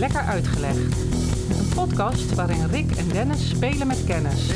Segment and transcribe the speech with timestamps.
[0.00, 1.00] Lekker Uitgelegd.
[1.58, 4.50] Een podcast waarin Rick en Dennis spelen met kennis.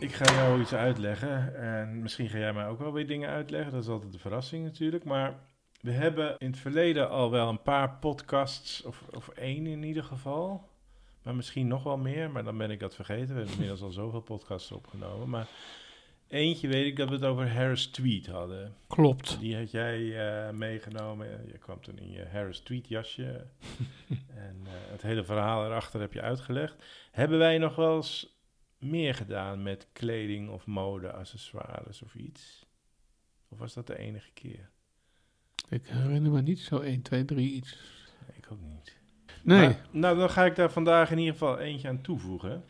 [0.00, 3.72] Ik ga jou iets uitleggen en misschien ga jij mij ook wel weer dingen uitleggen.
[3.72, 5.04] Dat is altijd de verrassing natuurlijk.
[5.04, 5.34] Maar
[5.80, 10.04] we hebben in het verleden al wel een paar podcasts, of, of één in ieder
[10.04, 10.68] geval.
[11.22, 13.28] Maar misschien nog wel meer, maar dan ben ik dat vergeten.
[13.28, 15.28] We hebben inmiddels al zoveel podcasts opgenomen.
[15.28, 15.46] Maar
[16.28, 18.74] eentje weet ik dat we het over Harris Tweet hadden.
[18.86, 19.40] Klopt.
[19.40, 21.46] Die had jij eh, meegenomen.
[21.46, 23.24] Je kwam toen in je Harris Tweet jasje.
[24.46, 26.84] en eh, het hele verhaal erachter heb je uitgelegd.
[27.10, 28.40] Hebben wij nog wel eens
[28.78, 32.66] meer gedaan met kleding of mode, accessoires of iets?
[33.48, 34.70] Of was dat de enige keer?
[35.68, 37.78] Ik herinner me niet zo 1, 2, 3 iets.
[38.36, 38.96] Ik ook niet.
[39.42, 42.64] Nee, Maar, nou, dan ga ik daar vandaag in ieder geval eentje aan toevoegen.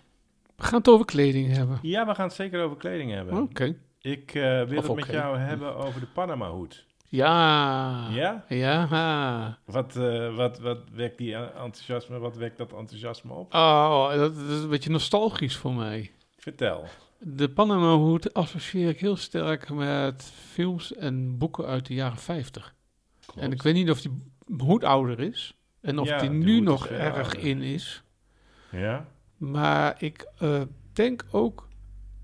[0.56, 1.78] We gaan het over kleding hebben.
[1.82, 3.42] Ja, we gaan het zeker over kleding hebben.
[3.42, 3.76] Oké.
[4.00, 6.84] Ik eh, wil Of het met jou hebben over de Panama hoed.
[7.08, 8.08] Ja.
[8.10, 8.44] Ja?
[8.48, 9.58] Ja.
[9.64, 13.54] Wat, eh, wat, wat wekt die enthousiasme, wat wekt dat enthousiasme op?
[13.54, 16.10] Oh, dat is een beetje nostalgisch voor mij.
[16.38, 16.84] Vertel.
[17.18, 22.74] De Panama hoed associeer ik heel sterk met films en boeken uit de jaren 50.
[23.36, 24.22] En ik weet niet of die
[24.58, 25.54] hoed ouder is.
[25.80, 27.38] En of Ja, die die nu nog erg ouder.
[27.38, 28.02] in is.
[28.70, 29.06] Ja?
[29.36, 31.68] Maar ik eh, denk ook.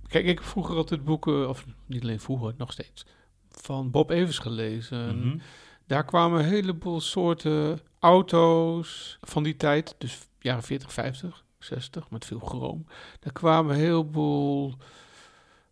[0.07, 3.07] Kijk, ik heb vroeger altijd boeken, of niet alleen vroeger, nog steeds,
[3.51, 5.19] van Bob Evers gelezen.
[5.19, 5.39] Mhm.
[5.87, 12.25] Daar kwamen een heleboel soorten auto's van die tijd, dus jaren 40, 50, 60, met
[12.25, 12.87] veel chroom.
[13.21, 14.75] Daar kwamen een heleboel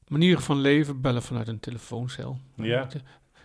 [0.08, 2.38] manieren van leven, bellen vanuit een telefooncel.
[2.54, 2.88] Ja.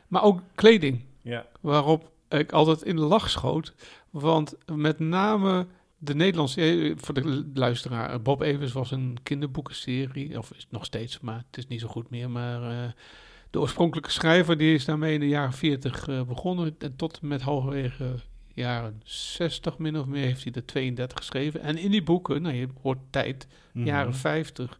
[0.07, 1.45] Maar ook kleding Ja.
[1.61, 3.73] waarop ik altijd in de lach schoot.
[4.09, 10.51] Want met name de Nederlandse, eh, voor de luisteraar, Bob Evers was een kinderboekenserie, of
[10.51, 12.29] is nog steeds, maar het is niet zo goed meer.
[12.29, 12.91] Maar eh,
[13.49, 17.27] de oorspronkelijke schrijver die is daarmee in de jaren 40 eh, begonnen en tot en
[17.27, 18.15] met halverwege
[18.53, 21.61] jaren 60 min of meer heeft hij er 32 geschreven.
[21.61, 23.85] En in die boeken, nou je hoort tijd, Mhm.
[23.85, 24.77] jaren 50.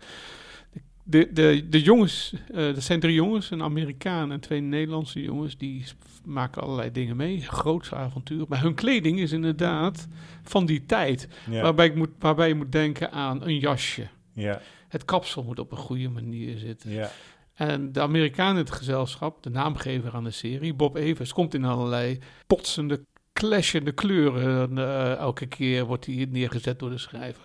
[1.08, 5.58] De, de, de jongens, eh dat zijn drie jongens, een Amerikaan en twee Nederlandse jongens,
[5.58, 5.86] die
[6.24, 7.42] maken allerlei dingen mee.
[7.42, 8.46] Grootse avontuur.
[8.48, 10.08] Maar hun kleding is inderdaad
[10.44, 11.28] van die tijd.
[11.50, 11.62] Ja.
[11.62, 14.08] Waarbij, ik moet, waarbij je moet denken aan een jasje.
[14.34, 14.62] Ja.
[14.88, 16.92] Het kapsel moet op een goede manier zitten.
[16.92, 17.12] Ja.
[17.54, 21.66] En de Amerikaan in het gezelschap, de naamgever aan de serie, Bob Evers, komt in
[21.66, 24.78] allerlei potsende, clashende kleuren.
[24.78, 27.44] eh, elke keer wordt hij neergezet door de schrijver.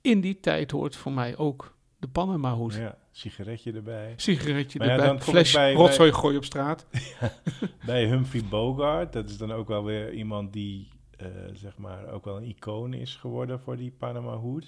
[0.00, 1.73] In die tijd hoort voor mij ook
[2.04, 2.74] de Panama hoed.
[2.74, 2.98] ja.
[3.10, 4.12] Sigaretje erbij.
[4.16, 6.86] Sigaretje Maar ja, erbij, ik fles bij- rotzooi gooien op straat.
[7.86, 9.12] Bij Humphrey Bogart.
[9.12, 12.92] Dat is dan ook wel weer iemand die, eh, zeg maar, ook wel een icoon
[12.94, 14.66] is geworden voor die Panama hoed.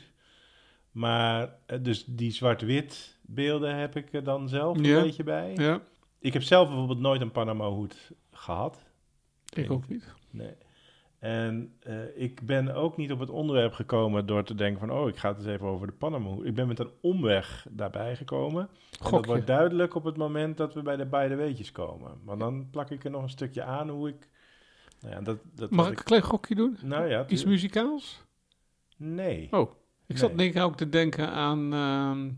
[0.90, 4.96] Maar, eh, dus die zwart-wit beelden heb ik er dan zelf Ja.
[4.96, 5.52] een beetje bij.
[5.56, 5.80] Ja,
[6.18, 8.84] Ik heb zelf bijvoorbeeld nooit een Panama hoed gehad.
[9.54, 10.04] ik ook niet.
[10.30, 10.54] Nee.
[11.18, 14.90] En eh, ik ben ook niet op het onderwerp gekomen door te denken van...
[14.98, 16.46] oh, ik ga het eens even over de Panama hoed.
[16.46, 18.68] Ik ben met een omweg daarbij gekomen.
[19.04, 22.10] En dat wordt duidelijk op het moment dat we bij de beide weetjes komen.
[22.24, 24.28] Maar dan plak ik er nog een stukje aan hoe ik...
[25.00, 26.76] Nou ja, dat, dat Mag ik een klein gokje doen?
[26.82, 28.24] Nou ja, Iets muzikaals?
[28.96, 29.48] Nee.
[29.50, 29.70] Oh,
[30.06, 30.38] ik zat Nee.
[30.38, 32.30] denk ik ook te denken aan ehm,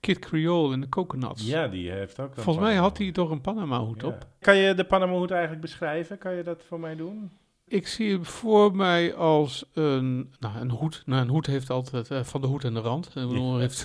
[0.00, 1.46] Kid Creole in de Coconuts.
[1.46, 2.34] Ja, die heeft ook...
[2.34, 4.08] Volgens mij had hij toch een Panama hoed Ja.
[4.08, 4.26] op.
[4.40, 6.18] Kan je de Panama hoed eigenlijk beschrijven?
[6.18, 7.30] Kan je dat voor mij doen?
[7.68, 11.02] Ik zie hem voor mij als een, nou, een hoed.
[11.06, 13.06] Nou, een hoed heeft altijd eh, van de hoed en de rand.
[13.06, 13.58] Ik bedoel, Ja.
[13.58, 13.84] heeft,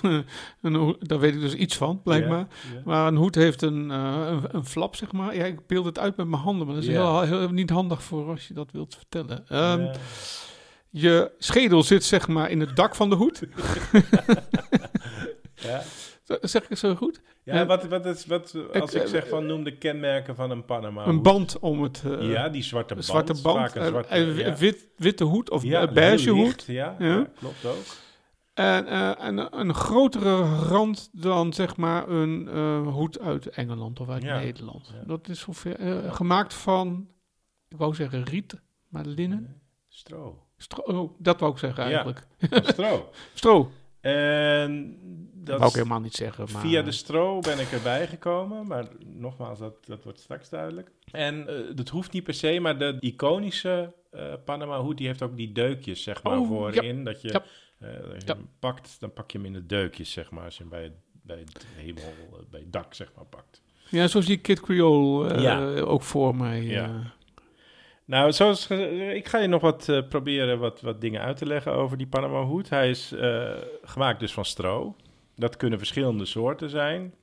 [0.62, 2.38] een daar weet ik dus iets van, blijkbaar.
[2.38, 2.82] Ja, ja.
[2.84, 5.36] Maar een hoed heeft een, eh, een, een flap, zeg maar.
[5.36, 8.02] Ja, ik beeld het uit met mijn handen, maar dat is heel, heel, niet handig
[8.02, 9.44] voor als je dat wilt vertellen.
[9.48, 9.94] Ehm.
[10.90, 13.42] Je schedel zit, zeg maar, in het dak van de hoed.
[15.62, 15.82] Ja.
[16.40, 17.20] zeg ik het zo goed?
[17.44, 20.64] Ja, wat, wat is, wat, als Ik- ik zeg van noem de kenmerken van een
[20.64, 22.02] Panama een band om het...
[22.06, 23.06] eh, Ja, die zwarte band.
[23.06, 23.74] zwarte band.
[23.74, 24.54] een eh, zwarte, eh, ja.
[24.56, 26.64] wit, witte hoed of Ja, eh, beige hoed.
[26.66, 27.06] Ja, Ja.
[27.06, 27.84] ja, klopt ook.
[28.54, 34.08] En, eh, en een- grotere rand dan zeg maar een eh, hoed uit Engeland of
[34.08, 34.22] uit.
[34.22, 34.92] Nederland.
[35.06, 37.08] Dat is ongeveer eh, gemaakt van,
[37.68, 39.60] ik wou zeggen riet, maar linnen.
[39.88, 40.46] Stro.
[40.56, 42.26] Stro, oh, dat wou ik zeggen eigenlijk.
[42.62, 43.10] Stro.
[43.34, 43.70] Stro,
[44.00, 44.98] En
[45.44, 46.46] dat wou ik helemaal niet zeggen.
[46.52, 48.66] Maar, via de stro ben ik erbij gekomen.
[48.66, 50.90] Maar nogmaals, dat, dat wordt straks duidelijk.
[51.10, 55.22] En eh, dat hoeft niet per se, maar de iconische eh, Panama hoed, die heeft
[55.22, 57.04] ook die deukjes, zeg maar, Oh, voorin.
[57.04, 57.42] Dat je, Ja.
[57.78, 58.34] eh, als je Ja.
[58.34, 60.44] hem pakt, dan pak je hem in de deukjes, zeg maar.
[60.44, 60.92] Als je hem bij het,
[61.22, 62.02] bij het hemel,
[62.32, 63.62] eh, bij het dak, zeg maar, pakt.
[63.88, 66.62] Ja, zo zie ik Kid Creole eh, ook voor mij.
[66.62, 66.84] Ja.
[66.84, 66.94] eh.
[68.04, 68.70] Nou, zoals,
[69.14, 72.06] ik ga je nog wat eh, proberen wat, wat dingen uit te leggen over die
[72.06, 72.68] Panama hoed.
[72.68, 73.50] Hij is eh,
[73.82, 74.96] gemaakt dus van stro.
[75.42, 77.14] Dat kunnen verschillende soorten zijn.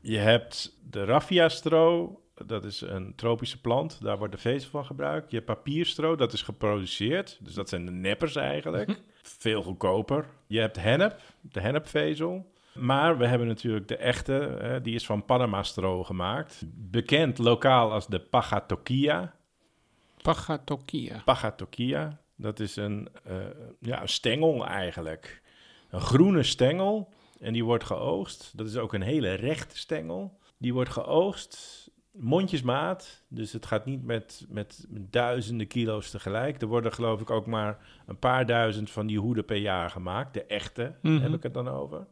[0.00, 5.30] Je hebt de raffia-stro, dat is een tropische plant, daar wordt de vezel van gebruikt.
[5.30, 9.00] Je hebt papierstro, dat is geproduceerd, dus dat zijn de neppers eigenlijk.
[9.22, 10.26] Veel goedkoper.
[10.46, 12.52] Je hebt hennep, de hennepvezel.
[12.74, 16.62] Maar we hebben natuurlijk de echte, hè, die is van Panama-stro gemaakt.
[16.74, 19.34] Bekend lokaal als de pagatokia.
[20.22, 21.22] Pagatokia.
[21.24, 23.36] Pagatokia, dat is een, eh,
[23.78, 25.42] ja, een stengel eigenlijk.
[25.90, 28.52] Een groene stengel en die wordt geoogst.
[28.56, 30.38] Dat is ook een hele rechte stengel.
[30.58, 36.62] Die wordt geoogst mondjesmaat, dus het gaat niet met, met duizenden kilo's tegelijk.
[36.62, 40.34] Er worden geloof ik ook maar een paar duizend van die hoeden per jaar gemaakt.
[40.34, 41.20] De echte Mhm.
[41.20, 42.06] heb ik het dan over.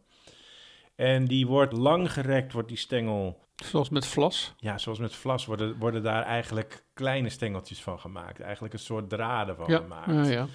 [0.95, 4.55] En die wordt lang gerekt, wordt die stengel Zoals met vlas.
[4.57, 8.41] ja, zoals met vlas worden, worden daar eigenlijk kleine stengeltjes van gemaakt.
[8.41, 10.07] Eigenlijk een soort draden van Ja, gemaakt.
[10.11, 10.47] ja, ja.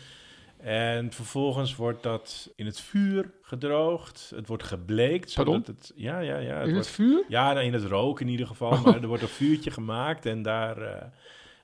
[0.63, 4.31] En vervolgens wordt dat in het vuur gedroogd.
[4.35, 5.33] Het wordt gebleekt.
[5.33, 5.53] Pardon?
[5.53, 6.55] Zodat het, ja, ja, ja.
[6.55, 7.23] Het In het vuur?
[7.27, 8.81] ja, nou, in het rook in ieder geval.
[8.81, 11.07] Maar er wordt een vuurtje gemaakt en daar, eh,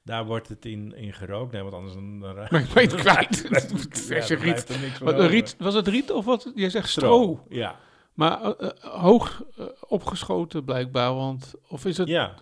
[0.04, 1.52] daar wordt het in, in gerookt.
[1.52, 2.20] Nee, want anders dan...
[2.20, 3.48] dan Maar ik ben het kwijt.
[4.10, 5.00] Ja, dan riet.
[5.00, 5.56] Wat, riet.
[5.60, 6.52] Was het riet of wat?
[6.56, 7.22] Jij zegt stro.
[7.22, 7.46] Stro.
[7.50, 7.76] Ja,
[8.14, 9.44] Maar eh, eh, hoog
[9.88, 11.54] opgeschoten blijkbaar, want...
[11.68, 12.08] Of is het...
[12.08, 12.34] ja.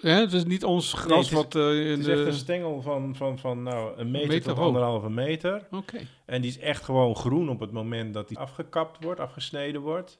[0.00, 2.12] Hè, het is niet ons gras Nee, het is- wat eh, in Het is de...
[2.12, 4.66] echt een stengel van, van, van nou, een meter, meter tot hoog.
[4.66, 5.66] anderhalve meter.
[5.70, 5.98] Oké.
[6.26, 10.18] En die is echt gewoon groen op het moment dat die afgekapt wordt, afgesneden wordt.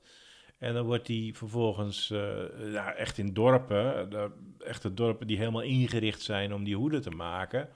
[0.59, 5.63] En dan wordt die vervolgens eh, ja, echt in dorpen, de, echte dorpen die helemaal
[5.63, 7.69] ingericht zijn om die hoeden te maken.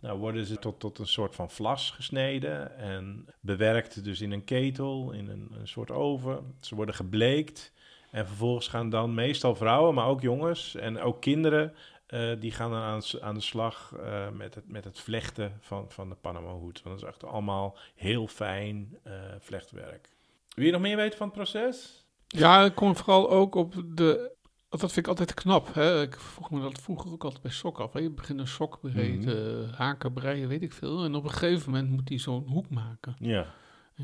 [0.00, 4.44] Nou worden ze tot, tot een soort van vlas gesneden en bewerkt dus in een
[4.44, 6.54] ketel, in een, een soort oven.
[6.60, 7.72] Ze worden gebleekt
[8.10, 11.74] en vervolgens gaan dan meestal vrouwen, maar ook jongens en ook kinderen
[12.10, 15.84] eh, die gaan dan aan, aan de slag eh, met, het, met het vlechten van,
[15.88, 16.82] van de Panama hoed.
[16.82, 20.08] Want dat is echt allemaal heel fijn eh, vlechtwerk.
[20.54, 22.04] Wil je nog meer weten van het proces?
[22.26, 24.38] Ja, ik kom vooral ook op de...
[24.68, 25.74] Dat vind ik altijd knap.
[25.74, 26.02] Hè?
[26.02, 27.92] Ik vroeg me dat vroeger ook altijd bij sok af.
[27.92, 28.00] Hè?
[28.00, 29.72] Je begint een sok breed, Mhm.
[29.72, 31.04] haken breien, weet ik veel.
[31.04, 33.14] En op een gegeven moment moet hij zo'n hoek maken.
[33.18, 33.46] Ja.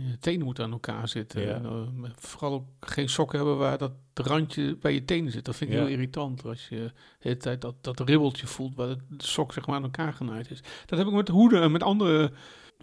[0.08, 1.43] Je tenen moeten aan elkaar zitten.
[1.43, 1.54] Ja.
[1.54, 5.44] En, eh, vooral ook geen sokken hebben waar dat randje bij je tenen zit.
[5.44, 5.82] Dat vind ik Ja.
[5.82, 6.44] heel irritant.
[6.44, 9.82] Als je de hele tijd dat, dat ribbeltje voelt waar de sok zeg maar aan
[9.82, 10.60] elkaar genaaid is.
[10.87, 12.32] Dat heb ik met hoeden en met andere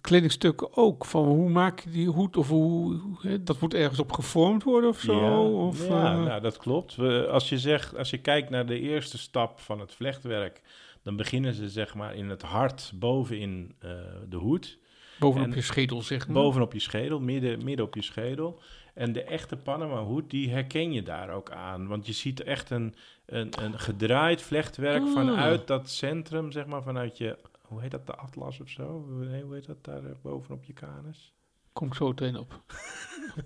[0.01, 1.05] kledingstukken ook.
[1.05, 2.99] Van hoe maak je die hoed of hoe...
[3.21, 5.19] hè, dat moet ergens op gevormd worden of zo?
[5.19, 6.95] Ja, of, ja eh, nou, dat klopt.
[6.95, 10.61] We, als, je zegt, als je kijkt naar de eerste stap van het vlechtwerk,
[11.03, 13.89] dan beginnen ze zeg maar in het hart bovenin eh
[14.29, 14.77] de hoed.
[15.23, 16.35] Bovenop en- je schedel zeg maar.
[16.43, 18.59] Bovenop je schedel, midden, midden op je schedel.
[18.93, 21.87] En de echte Panama hoed, die herken je daar ook aan.
[21.87, 25.13] Want je ziet echt een, een, een gedraaid vlechtwerk Ah.
[25.13, 27.37] vanuit dat centrum, zeg maar, vanuit je...
[27.61, 29.05] Hoe heet dat, de atlas of zo?
[29.09, 31.33] Nee, hoe heet dat daar eh, bovenop je kanus?
[31.73, 32.61] Kom ik zo meteen op.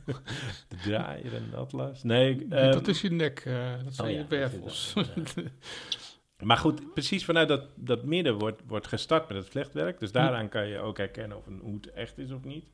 [0.68, 2.04] De draaier en de atlas?
[2.04, 4.94] Nee, Nee, ehm, dat is je nek, eh, dat zijn oh je wervels.
[4.96, 5.36] dat
[6.44, 10.00] Maar goed, precies vanuit dat, dat midden wordt, wordt gestart met het vlechtwerk.
[10.00, 12.66] Dus daaraan kan je ook herkennen of een hoed echt is of niet.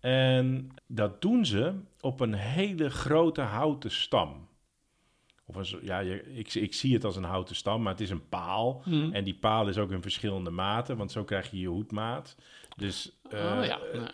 [0.00, 4.48] En dat doen ze op een hele grote houten stam.
[5.46, 8.10] Of zo- ja, je, ik, ik zie het als een houten stam, maar het is
[8.10, 8.80] een paal.
[8.84, 9.12] Hm.
[9.12, 12.36] En die paal is ook in verschillende maten, want zo krijg je je hoedmaat.
[12.76, 14.08] Dus, eh, oh ja, nou,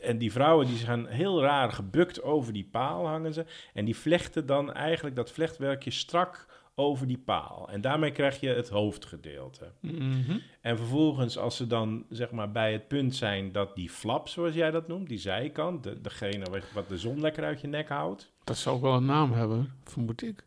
[0.00, 3.44] en die vrouwen die gaan heel raar gebukt over die paal hangen ze.
[3.74, 7.68] En die vlechten dan eigenlijk dat vlechtwerkje strak over die paal.
[7.70, 9.72] En daarmee krijg je het hoofdgedeelte.
[9.80, 10.38] mhm.
[10.60, 14.54] En vervolgens als ze dan zeg maar bij het punt zijn dat die flap, zoals
[14.54, 18.32] jij dat noemt, die zijkant, de, degene wat, de zon lekker uit je nek houdt.
[18.44, 20.46] dat zou ook wel een naam hebben, vermoed ik.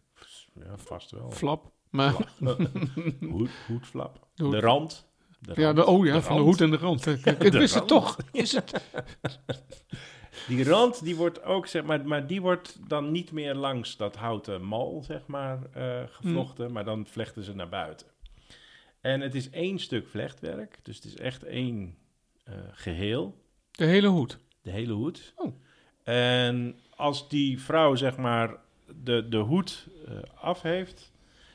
[0.54, 1.32] Ja, vast wel.
[1.32, 1.72] Flap.
[1.90, 2.14] Maar,
[3.30, 4.28] Hoed, hoedflap.
[4.36, 4.52] De hoed.
[4.54, 5.08] De rand.
[5.40, 5.76] De ja, rand.
[5.76, 6.52] de, oh ja, De van de rand.
[6.60, 7.06] hoed en de rand.
[7.44, 8.04] Ik wist het rand.
[8.04, 8.18] toch.
[8.32, 8.72] Is het?
[10.48, 14.16] Die rand, die wordt ook, zeg maar, maar die wordt dan niet meer langs dat
[14.16, 18.08] houten mal, zeg maar, eh, gevlochten, maar dan vlechten ze naar buiten.
[19.02, 21.96] En het is één stuk vlechtwerk, dus het is echt één
[22.44, 24.38] eh, geheel, De hele hoed.
[24.62, 25.34] de hele hoed.
[25.36, 25.56] Oh.
[26.04, 28.56] En als die vrouw, zeg maar,
[29.04, 31.12] de, de hoed eh, af heeft,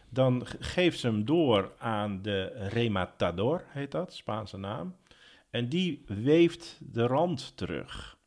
[0.08, 4.96] dan ge- geeft ze hem door aan de rematador, heet dat, Spaanse naam.
[5.50, 8.18] En die weeft de rand terug.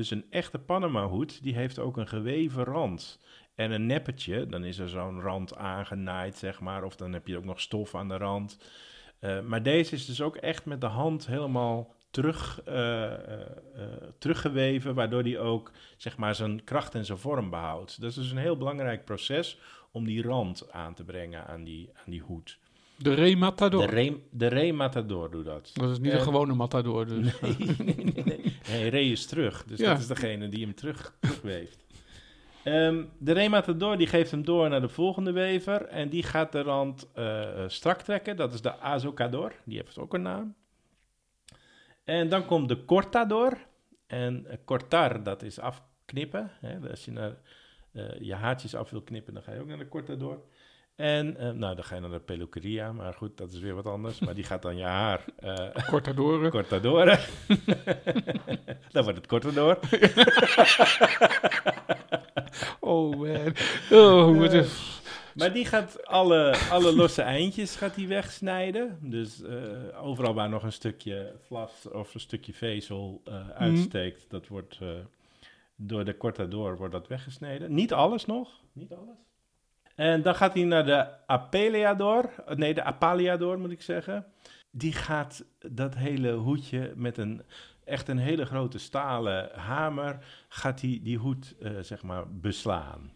[0.00, 3.20] Dus een echte Panama-hoed, die heeft ook een geweven rand.
[3.54, 6.84] En een neppetje, dan is er zo'n rand aangenaaid, zeg maar.
[6.84, 8.58] Of dan heb je ook nog stof aan de rand.
[9.18, 13.46] Eh, maar deze is dus ook echt met de hand helemaal terug, eh, eh,
[14.18, 18.00] teruggeweven, waardoor die ook zeg maar zijn kracht en zijn vorm behoudt.
[18.00, 19.58] Dat is dus een heel belangrijk proces
[19.90, 22.58] om die rand aan te brengen aan die, aan die hoed.
[23.02, 23.86] De rematador.
[23.86, 25.70] De, re, de rematador doet dat.
[25.74, 27.40] dat is niet Eh, een gewone matador dus.
[27.40, 29.64] Nee, nee, nee, re is terug.
[29.64, 29.90] Dus Ja.
[29.90, 31.84] dat is degene die hem terug, terugweeft.
[32.64, 35.86] Ehm, de rematador die geeft hem door naar de volgende wever.
[35.86, 38.36] En die gaat de rand eh, strak trekken.
[38.36, 39.52] Dat is de azocador.
[39.64, 40.54] Die heeft ook een naam.
[42.04, 43.58] En dan komt de cortador.
[44.06, 46.50] En eh, cortar, dat is afknippen.
[46.60, 46.90] Hè?
[46.90, 47.36] Als je naar,
[48.20, 50.42] je haartjes af wil knippen, dan ga je ook naar de cortador.
[51.00, 52.92] En eh, nou, dan ga je naar de peluqueria.
[52.92, 54.18] Maar goed, dat is weer wat anders.
[54.18, 56.50] Maar die gaat dan je haar eh Cortadoren.
[56.50, 57.18] cortadoren.
[58.92, 59.78] dan wordt het cortador.
[62.80, 63.54] Oh man.
[63.90, 64.66] Oh, wat een-
[65.34, 68.98] Maar die gaat alle, alle losse eindjes gaat die wegsnijden.
[69.02, 74.46] Dus eh, overal waar nog een stukje vlas of een stukje vezel eh, uitsteekt, dat
[74.48, 74.88] wordt eh,
[75.76, 77.74] door de cortador wordt dat weggesneden.
[77.74, 79.16] Niet alles nog, niet alles.
[80.00, 84.26] En dan gaat hij naar de apeleador, eh, nee de apaleador moet ik zeggen.
[84.70, 87.42] Die gaat dat hele hoedje met een
[87.84, 93.10] echt een hele grote stalen hamer, gaat hij die hoed eh, zeg maar beslaan.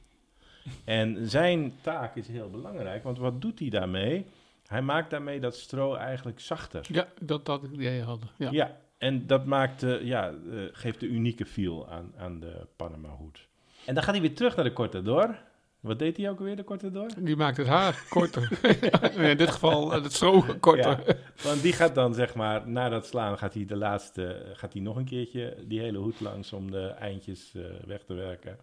[0.84, 4.26] En zijn taak is heel belangrijk, want wat doet hij daarmee?
[4.66, 6.86] Hij maakt daarmee dat stro eigenlijk zachter.
[6.90, 8.28] Ja, dat dat idee hadden.
[8.36, 8.50] Ja.
[8.50, 13.08] Ja, en dat maakt, eh, ja, eh, geeft de unieke feel aan, aan de Panama
[13.08, 13.48] hoed.
[13.86, 15.38] En dan gaat hij weer terug naar de Cortador.
[15.84, 17.10] Wat deed hij ook alweer, de Cortador?
[17.18, 18.58] Die maakt het haar korter.
[19.30, 21.02] in dit geval eh, het stro korter.
[21.06, 24.72] Ja, want die gaat dan zeg maar, na dat slaan gaat hij de laatste, gaat
[24.72, 28.58] hij nog een keertje die hele hoed langs om de eindjes eh, weg te werken.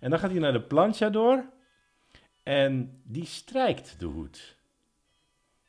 [0.00, 1.44] En dan gaat hij naar de planchador
[2.42, 4.56] en die strijkt de hoed.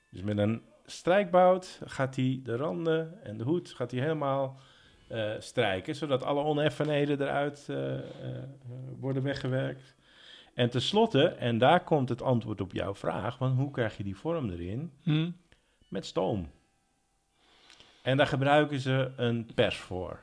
[0.09, 4.59] Dus met een strijkbout gaat hij de randen en de hoed gaat hij helemaal
[5.07, 8.03] eh, strijken, zodat alle oneffenheden eruit eh, eh,
[8.99, 9.95] worden weggewerkt.
[10.55, 14.17] En tenslotte, en daar komt het antwoord op jouw vraag, want hoe krijg je die
[14.17, 14.91] vorm erin?
[15.03, 15.29] Hm?
[15.87, 16.51] met stoom.
[18.01, 20.19] En daar gebruiken ze een pers voor.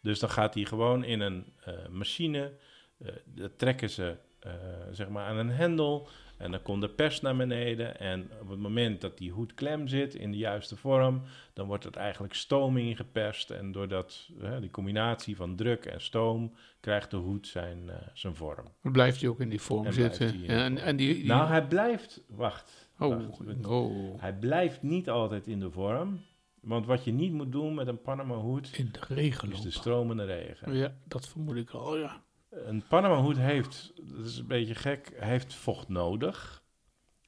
[0.00, 2.52] Dus dan gaat hij gewoon in een eh, machine,
[2.98, 4.52] eh, dat trekken ze eh,
[4.90, 6.08] zeg maar aan een hendel
[6.38, 9.88] en dan komt de pers naar beneden en op het moment dat die hoed klem
[9.88, 14.70] zit in de juiste vorm, dan wordt het eigenlijk stoom ingeperst en doordat eh, die
[14.70, 18.64] combinatie van druk en stoom krijgt de hoed zijn, eh, zijn vorm.
[18.82, 20.32] Blijft hij ook in die vorm En zitten.
[20.32, 20.86] die en, vorm.
[20.86, 23.66] en die, die- Nou, hij blijft, wacht, oh, wacht.
[23.66, 26.20] oh, Hij blijft niet altijd in de vorm.
[26.60, 29.70] Want wat je niet moet doen met een Panama hoed in de regen is de
[29.70, 30.74] stromende regen.
[30.74, 32.22] Ja, dat vermoed ik al, ja.
[32.66, 36.62] Een Panama hoed heeft, dat is een beetje gek, heeft vocht nodig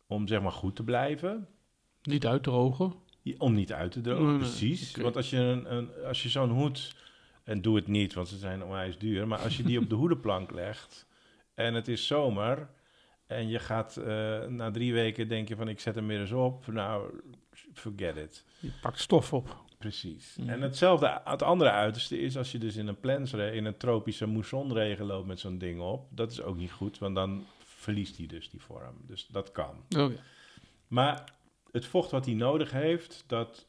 [0.06, 1.48] om zeg maar goed te blijven.
[2.02, 2.94] Niet uitdrogen.
[3.38, 4.96] Om niet uit te drogen, Nee, nee, precies.
[4.96, 6.94] Want als je, een, een, als je zo'n hoed,
[7.44, 9.94] en doe het niet, want ze zijn onwijs duur, maar als je die op de
[10.02, 11.06] hoedenplank legt
[11.54, 12.68] en het is zomer
[13.26, 16.32] en je gaat eh, na drie weken denk je van ik zet hem weer eens
[16.32, 17.20] op, nou
[17.72, 18.44] forget it.
[18.60, 19.64] Je pakt stof op.
[19.80, 20.36] Precies.
[20.36, 20.48] Mhm.
[20.48, 24.26] En hetzelfde, het andere uiterste is als je dus in een plensre, in een tropische
[24.26, 26.06] moessonregen loopt met zo'n ding op.
[26.10, 28.94] Dat is ook niet goed, want dan verliest hij dus die vorm.
[29.06, 29.84] Dus dat kan.
[29.96, 30.18] Oh, ja.
[30.88, 31.32] Maar
[31.70, 33.66] het vocht wat hij nodig heeft, dat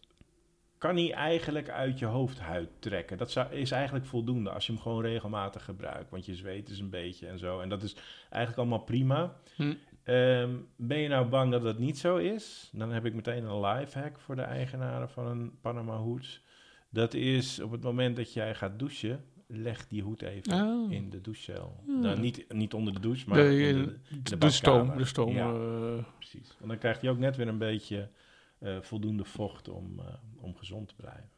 [0.77, 3.18] kan hij eigenlijk uit je hoofdhuid trekken.
[3.18, 6.10] Dat zou, is eigenlijk voldoende als je hem gewoon regelmatig gebruikt.
[6.10, 7.60] Want je zweet is een beetje en zo.
[7.60, 7.96] En dat is
[8.30, 9.36] eigenlijk allemaal prima.
[9.56, 9.74] Hm.
[10.03, 12.70] Ehm, ben je nou bang dat dat niet zo is?
[12.74, 16.41] Dan heb ik meteen een lifehack voor de eigenaren van een Panama hoed.
[16.89, 20.91] Dat is op het moment dat jij gaat douchen, leg die hoed even Oh.
[20.91, 21.84] in de douchecel.
[21.88, 21.93] Ja.
[21.93, 24.98] Nou, niet, niet onder de douche, maar De, in de, de, de stoom.
[24.98, 25.53] De stoom Ja.
[25.53, 26.55] eh, precies.
[26.58, 28.10] Want dan krijgt hij ook net weer een beetje
[28.60, 30.05] eh, voldoende vocht om, eh,
[30.39, 31.29] om gezond te blijven.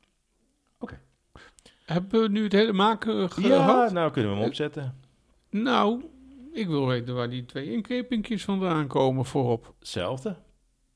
[1.85, 3.91] hebben we nu het hele maken Ja, gehad?
[3.91, 4.95] nou kunnen we hem opzetten.
[5.49, 6.03] Nou,
[6.53, 9.73] ik wil weten waar die twee inkepingjes vandaan komen voorop.
[9.79, 10.35] Hetzelfde.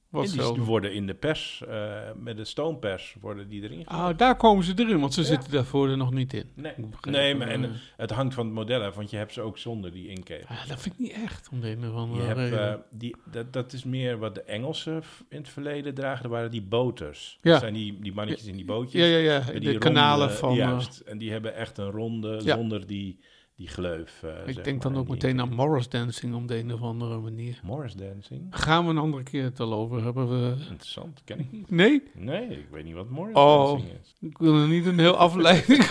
[0.09, 4.11] Wat En die worden in de pers, eh, met de stoompers, worden die erin gegooid.
[4.11, 5.27] Ah, daar komen ze erin, want ze Ja.
[5.27, 6.49] zitten daarvoor er nog niet in.
[6.55, 9.57] Nee, nee maar en, het hangt van het model af, want je hebt ze ook
[9.57, 10.49] zonder die inkeping.
[10.49, 12.69] Ah, dat vind ik niet echt, om de een of Je andere hebt, reden.
[12.73, 16.21] eh, die, dat, dat is meer wat de Engelsen in het verleden dragen.
[16.23, 17.37] Dat waren die boters.
[17.41, 17.51] Ja.
[17.51, 19.01] Dat zijn die, die mannetjes in die bootjes.
[19.01, 20.49] ja, ja, ja, de kanalen van...
[20.51, 22.55] eh, Juist, en die hebben echt een ronde Ja.
[22.55, 23.19] zonder die,
[23.57, 24.23] die gleuf.
[24.23, 25.53] eh, ik denk dan maar, ook meteen aan.
[25.53, 27.59] Morris Dancing op de een of andere manier.
[27.63, 28.47] Morris Dancing.
[28.49, 30.29] Gaan we een andere keer het al over hebben?
[30.29, 30.55] We...
[30.69, 31.69] Interessant, ken ik niet.
[31.69, 32.03] Nee?
[32.15, 33.67] Nee, ik weet niet wat Morris Oh.
[33.67, 34.15] Dancing is.
[34.19, 35.83] Ik wil er niet een heel afleiding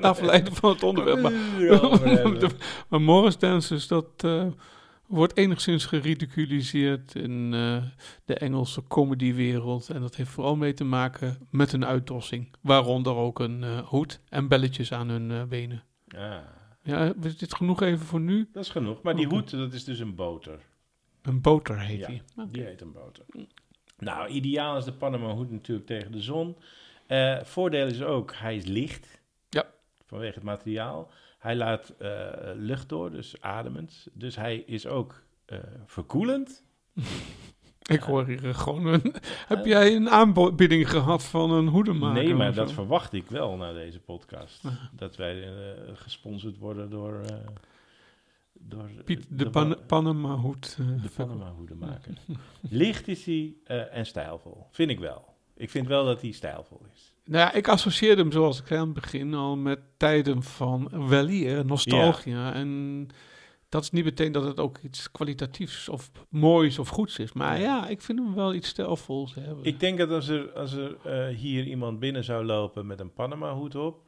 [0.00, 1.20] afleiden van het onderwerp.
[1.20, 2.50] Maar,
[2.88, 4.46] maar Morris Dancers, dat eh,
[5.06, 7.82] wordt enigszins geridiculiseerd in eh,
[8.24, 9.88] de Engelse comedywereld.
[9.90, 12.48] En dat heeft vooral mee te maken met een uitdossing.
[12.60, 15.82] Waaronder ook een hoed en belletjes aan hun benen.
[16.06, 18.48] Ja, Ja, is dit genoeg even voor nu?
[18.52, 19.02] dat is genoeg.
[19.02, 20.60] Maar die hoed, dat is dus een boter.
[21.22, 22.22] Een boter heet Ja, die.
[22.50, 23.24] Die heet een boter.
[23.98, 26.56] Nou, ideaal is de Panama hoed natuurlijk tegen de zon.
[27.06, 29.22] Eh, voordeel is ook, hij is licht.
[29.48, 29.66] Ja.
[30.06, 31.10] Vanwege het materiaal.
[31.38, 34.06] Hij laat eh, lucht door, dus ademend.
[34.12, 36.64] Dus hij is ook eh, verkoelend.
[37.90, 39.14] Ik hoor hier eh, gewoon een...
[39.46, 42.22] Heb jij een aanbieding gehad van een hoedemaker?
[42.22, 44.62] nee, maar dat verwacht ik wel na deze podcast.
[44.92, 45.50] Dat wij eh,
[45.94, 47.20] gesponsord worden door...
[47.20, 47.36] eh,
[48.52, 50.76] door Piet de, Pan Panama hoed.
[50.80, 51.08] eh, de.
[51.16, 52.14] Panama hoedemaker.
[52.60, 54.66] Licht is hij eh, en stijlvol.
[54.70, 55.24] Vind ik wel.
[55.56, 57.12] Ik vind wel dat hij stijlvol is.
[57.24, 61.08] Nou ja, ik associeerde hem, zoals ik zei aan het begin, al met tijden van
[61.08, 62.52] weleer, nostalgia.
[62.52, 63.08] En
[63.74, 67.32] dat is niet meteen dat het ook iets kwalitatiefs of moois of goeds is.
[67.32, 67.62] Maar Nee.
[67.62, 69.64] ja, ik vind hem wel iets stijlvols hebben.
[69.64, 73.12] Ik denk dat als er, als er eh, hier iemand binnen zou lopen met een
[73.12, 74.02] Panama-hoed op,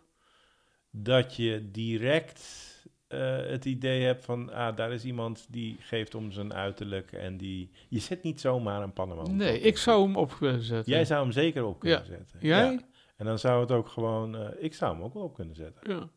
[0.91, 2.65] dat je direct
[3.09, 7.37] eh, het idee hebt van, ah, daar is iemand die geeft om zijn uiterlijk en
[7.37, 7.71] die...
[7.89, 9.65] Je zet niet zomaar een Panama-hoed nee, op.
[9.65, 10.93] ik zou hem op kunnen zetten.
[10.93, 12.05] Jij zou hem zeker op kunnen Ja.
[12.05, 12.39] zetten.
[12.41, 12.73] Jij?
[12.73, 12.79] Ja.
[13.17, 14.37] En dan zou het ook gewoon...
[14.37, 15.91] eh, ik zou hem ook wel op kunnen zetten.
[15.95, 16.09] Ja.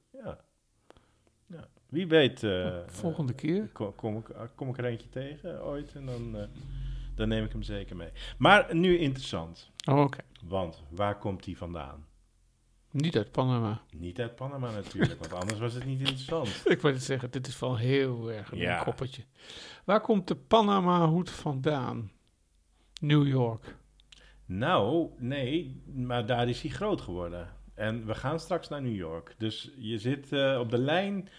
[1.89, 2.43] Wie weet...
[2.43, 3.67] eh, volgende eh, keer.
[3.73, 6.47] Kom, kom, ik, kom ik er eentje tegen ooit en dan, eh,
[7.15, 8.09] dan neem ik hem zeker mee.
[8.37, 9.69] Maar nu interessant.
[9.89, 10.19] Oh, oké.
[10.43, 12.07] Want waar komt die vandaan?
[12.91, 13.81] Niet uit Panama.
[13.97, 16.61] Niet uit Panama natuurlijk, want anders was het niet interessant.
[16.65, 18.83] Ik wil het zeggen, dit is wel heel erg een Ja.
[18.83, 19.23] koppertje.
[19.85, 22.11] Waar komt de Panama hoed vandaan?
[23.01, 23.75] New York.
[24.45, 27.47] Nou, nee, maar daar is hij groot geworden.
[27.73, 29.35] En we gaan straks naar New York.
[29.37, 31.29] Dus je zit eh, op de lijn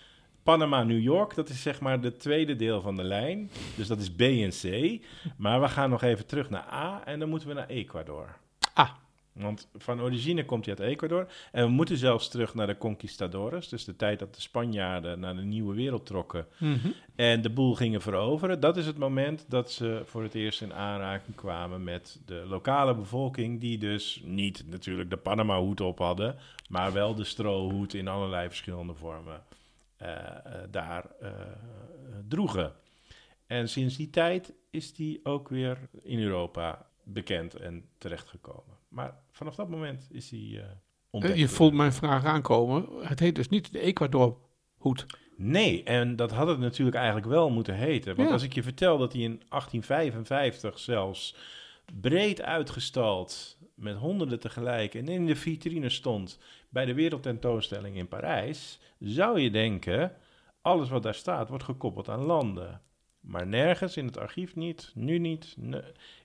[0.43, 1.35] Panama-New York.
[1.35, 3.51] Dat is zeg maar de tweede deel van de lijn.
[3.77, 4.99] Dus dat is B en C.
[5.37, 8.37] Maar we gaan nog even terug naar A en dan moeten we naar Ecuador.
[8.75, 8.91] Ah.
[9.33, 11.27] Want van origine komt hij uit Ecuador.
[11.53, 13.69] En we moeten zelfs terug naar de conquistadores.
[13.69, 16.47] Dus de tijd dat de Spanjaarden naar de nieuwe wereld trokken.
[16.59, 16.89] Mhm.
[17.17, 18.61] En de boel gingen veroveren.
[18.61, 22.95] Dat is het moment dat ze voor het eerst in aanraking kwamen met de lokale
[22.95, 23.61] bevolking.
[23.61, 26.37] Die dus niet natuurlijk de Panama-hoed op hadden.
[26.69, 29.43] Maar wel de strohoed in allerlei verschillende vormen
[30.71, 31.31] daar eh,
[32.29, 32.73] droegen.
[33.47, 38.77] En sinds die tijd is die ook weer in Europa bekend en terechtgekomen.
[38.89, 40.65] Maar vanaf dat moment is hij eh
[41.11, 41.39] ontdekt.
[41.39, 42.87] Je voelt mijn vraag aankomen.
[43.01, 44.39] Het heet dus niet de Ecuador
[44.77, 45.07] hoed.
[45.37, 48.17] Nee, en dat had het natuurlijk eigenlijk wel moeten heten.
[48.17, 48.35] Want Ja.
[48.35, 51.37] als ik je vertel dat hij in 1855 zelfs
[52.01, 56.39] breed uitgestald met honderden tegelijk en in de vitrine stond
[56.69, 60.13] bij de wereldtentoonstelling in Parijs, zou je denken,
[60.61, 62.81] alles wat daar staat wordt gekoppeld aan landen.
[63.21, 65.57] Maar nergens in het archief niet, nu niet,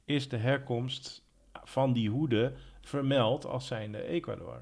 [0.06, 1.24] is de herkomst
[1.63, 4.62] van die hoeden vermeld als zijnde Ecuador.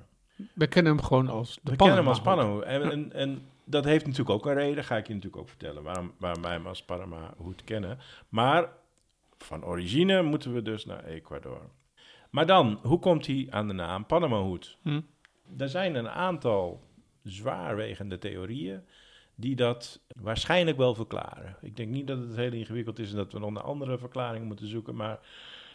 [0.54, 2.22] We kennen hem gewoon als de We Panama kennen hem als.
[2.22, 2.62] Panama.
[2.62, 5.84] En, en, en dat heeft natuurlijk ook een reden, ga ik je natuurlijk ook vertellen,
[5.84, 8.00] waarom, waarom wij hem als Panama hoed kennen.
[8.30, 8.70] Maar
[9.38, 11.70] van origine moeten we dus naar Ecuador.
[12.34, 14.78] Maar dan, hoe komt hij aan de naam Panama hoed?
[14.82, 15.02] Hm.
[15.58, 16.84] Er zijn een aantal
[17.24, 18.82] zwaarwegende theorieën
[19.36, 21.58] die dat waarschijnlijk wel verklaren.
[21.62, 24.48] Ik denk niet dat het heel ingewikkeld is en dat we nog naar andere verklaringen
[24.48, 25.20] moeten zoeken, maar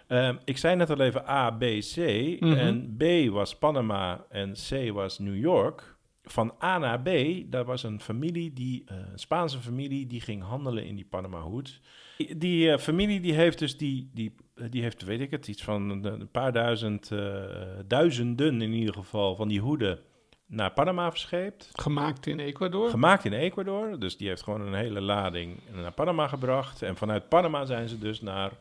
[0.07, 1.63] ehm, ik zei net al even A, B,
[1.95, 1.97] C.
[2.41, 2.53] Mhm.
[2.53, 5.97] En B was Panama en C was New York.
[6.23, 7.11] Van A naar B,
[7.47, 11.81] daar was een familie, die, eh, een Spaanse familie, die ging handelen in die Panama-hoed.
[12.17, 14.35] Die, die, eh, familie die heeft dus die, die,
[14.71, 17.45] die heeft, weet ik het, iets van een, een paar duizend, eh,
[17.87, 19.99] duizenden in ieder geval, van die hoeden
[20.47, 21.71] naar Panama verscheept.
[21.73, 22.91] Gemaakt in Ecuador.
[22.91, 26.83] Gemaakt in Ecuador, dus die heeft gewoon een hele lading naar Panama gebracht.
[26.83, 28.53] En vanuit Panama zijn ze dus naar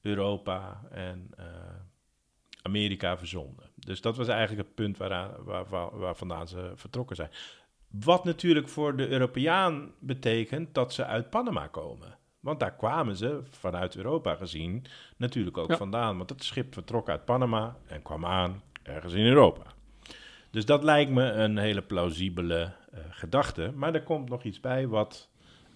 [0.00, 1.44] Europa en eh,
[2.62, 3.70] Amerika verzonden.
[3.74, 7.30] Dus dat was eigenlijk het punt waaraan, waar, waar, waar vandaan ze vertrokken zijn.
[7.90, 12.18] Wat natuurlijk voor de Europeaan betekent dat ze uit Panama komen.
[12.42, 14.84] Want daar kwamen ze, vanuit Europa gezien,
[15.16, 15.76] natuurlijk ook Ja.
[15.76, 16.16] vandaan.
[16.16, 19.62] Want het schip vertrok uit Panama en kwam aan ergens in Europa.
[20.50, 23.72] Dus dat lijkt me een hele plausibele eh, gedachte.
[23.74, 25.28] Maar er komt nog iets bij wat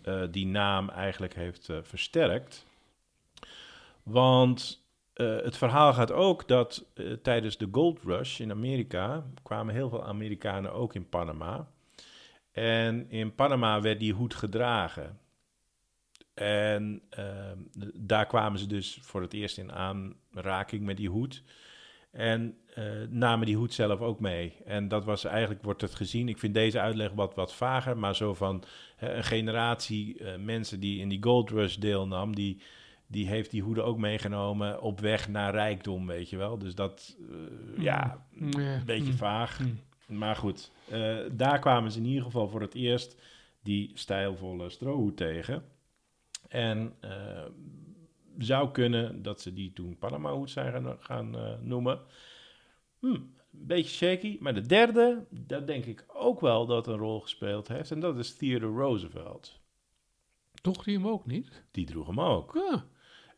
[0.02, 2.66] eh, die naam eigenlijk heeft eh, versterkt.
[4.02, 6.85] Want het verhaal gaat ook dat
[7.22, 11.68] tijdens de Gold Rush in Amerika kwamen heel veel Amerikanen ook in Panama.
[12.52, 15.18] En in Panama werd die hoed gedragen.
[16.44, 17.59] En ehm,
[17.94, 21.42] daar kwamen ze dus voor het eerst in aanraking met die hoed.
[22.11, 24.53] En eh, namen die hoed zelf ook mee.
[24.64, 28.16] En dat was eigenlijk, wordt het gezien, ik vind deze uitleg wat, wat vager, maar
[28.16, 28.64] zo van
[28.99, 32.61] een generatie eh, mensen die in die Gold Rush deelnam, die,
[33.07, 36.59] die heeft die hoeden ook meegenomen op weg naar rijkdom, weet je wel.
[36.59, 38.46] Dus dat, eh, ja, Ja.
[38.77, 39.16] een beetje Mm.
[39.18, 39.61] vaag.
[39.61, 39.81] Mm.
[40.18, 40.70] Maar goed,
[41.33, 43.20] daar kwamen ze in ieder geval voor het eerst
[43.62, 45.62] die stijlvolle strohoed tegen.
[46.48, 47.44] En eh,
[48.38, 52.00] zou kunnen dat ze die toen Panama-hoed zijn gaan, gaan eh, noemen.
[52.98, 54.37] Hm, een beetje shaky.
[54.40, 57.90] Maar de derde, dat denk ik ook wel dat een rol gespeeld heeft.
[57.90, 59.61] En dat is Theodore Roosevelt.
[60.62, 61.64] Toch die hem ook niet?
[61.70, 62.54] Die droeg hem ook.
[62.54, 62.85] Ja.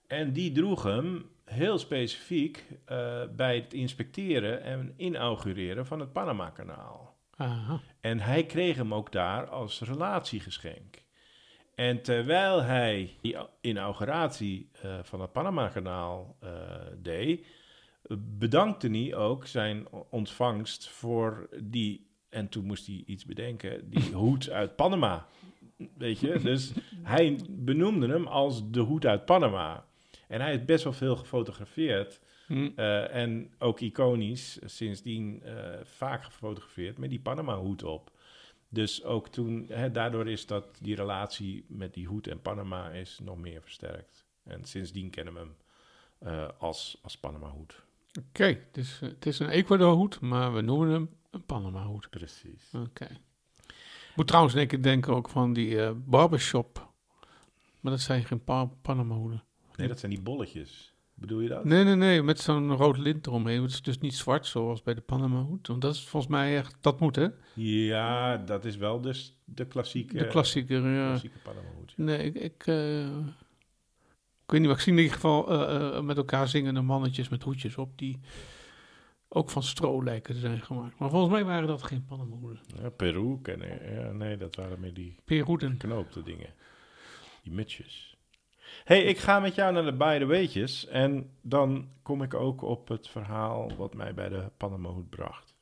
[0.07, 7.17] En die droeg hem heel specifiek eh, bij het inspecteren en inaugureren van het Panama-kanaal.
[7.37, 7.81] Aha.
[8.01, 11.07] En hij kreeg hem ook daar als relatiegeschenk.
[11.79, 16.51] En terwijl hij die inauguratie eh, van het Panama-kanaal eh,
[17.03, 17.47] deed,
[18.19, 24.51] bedankte hij ook zijn ontvangst voor die, en toen moest hij iets bedenken, die hoed
[24.51, 25.27] uit Panama.
[25.95, 29.85] Weet je, dus hij benoemde hem als de hoed uit Panama.
[30.29, 32.21] En hij heeft best wel veel gefotografeerd.
[32.47, 32.69] Hm.
[32.77, 35.43] eh, en ook iconisch, sindsdien
[35.83, 38.11] vaak gefotografeerd met die Panama-hoed op.
[38.69, 43.19] Dus ook toen, hè, daardoor is dat die relatie met die hoed en Panama is
[43.23, 44.27] nog meer versterkt.
[44.43, 45.57] En sindsdien kennen we hem
[46.19, 47.85] eh, als, als Panama-hoed.
[48.19, 52.11] Oké, dus eh, het is een Ecuador-hoed, maar we noemen hem een Panama-hoed.
[52.11, 52.71] Precies.
[52.73, 53.09] Oké.
[54.15, 56.93] Moet trouwens denken, denken ook van die eh, barbershop.
[57.81, 59.45] Maar dat zijn geen pa Panama-hoeden.
[59.77, 60.93] Nee, dat zijn die bolletjes.
[61.21, 61.65] Bedoel je dat?
[61.65, 63.63] Nee, nee, nee, met zo'n rood lint eromheen.
[63.63, 65.67] Het is dus niet zwart zoals bij de Panama-hoed.
[65.67, 67.27] Want dat is volgens mij echt, dat moet hè?
[67.55, 71.09] Ja, dat is wel dus de klassieke, De klassieker, ja.
[71.09, 71.93] klassieke Panama-hoed.
[71.97, 76.03] Nee, ik, ik, eh, ik weet niet, maar ik zie in ieder geval eh, eh,
[76.03, 78.21] met elkaar zingende mannetjes met hoedjes op die
[79.29, 80.99] ook van stro lijken te zijn gemaakt.
[80.99, 82.61] Maar volgens mij waren dat geen Panama-hoeden.
[82.83, 83.95] Ja, Peru kennen.
[83.95, 85.77] Ja, nee, dat waren meer die Peerhoeden.
[85.77, 86.55] knoopte dingen.
[87.43, 88.17] Die mutsjes.
[88.85, 90.87] Hey, ik ga met jou naar de beide weetjes.
[90.87, 95.55] En dan kom ik ook op het verhaal wat mij bij de Panama-hoed bracht.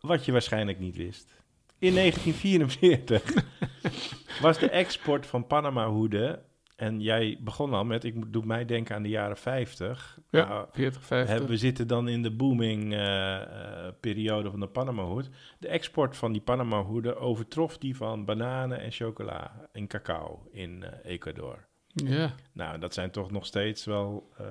[0.00, 1.34] Wat je waarschijnlijk niet wist.
[1.78, 3.44] In 1944
[4.42, 6.42] was de export van Panama-hoeden...
[6.78, 10.18] En jij begon al met, ik doe mij denken aan de jaren 50.
[10.30, 11.38] Ja, Nou, 40, 50.
[11.38, 15.30] Hè, we zitten dan in de booming eh, eh, periode van de Panama-hoed.
[15.58, 21.12] De export van die Panama-hoeden overtrof die van bananen en chocola en cacao in eh,
[21.12, 21.67] Ecuador.
[21.92, 24.46] Ja, Nou, dat zijn toch nog steeds wel eh,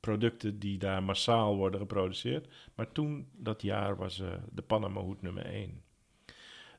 [0.00, 2.48] producten die daar massaal worden geproduceerd.
[2.74, 5.82] Maar toen, dat jaar, was eh, de Panama-hoed nummer 1.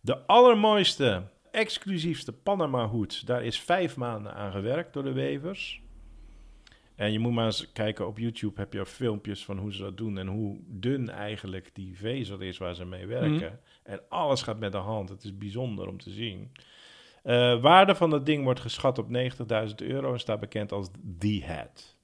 [0.02, 5.82] De allermooiste, exclusiefste Panama-hoed, daar is vijf maanden aan gewerkt door de wevers.
[6.96, 9.98] En je moet maar eens kijken op YouTube, heb je filmpjes van hoe ze dat
[9.98, 13.60] doen en hoe dun eigenlijk die vezel is waar ze mee werken.
[13.84, 15.10] En alles gaat met de hand.
[15.10, 16.52] Het is bijzonder om te zien.
[17.24, 20.88] Eh, waarde van dat ding wordt geschat op 90.000 euro en staat bekend als
[21.20, 21.96] The Hat.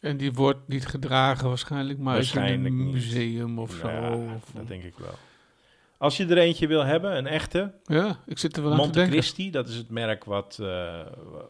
[0.00, 3.88] en die wordt niet gedragen waarschijnlijk, maar is in Waarschijnlijk een museum of zo.
[3.88, 5.14] Ja, of- dat denk ik wel.
[5.98, 8.82] Als je er eentje wil hebben, een echte, ja, ik zit er wel aan te
[8.82, 9.18] Monte denken.
[9.18, 11.00] Cristi, dat is het merk wat, eh,